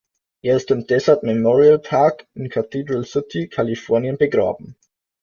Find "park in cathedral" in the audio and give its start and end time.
1.77-3.05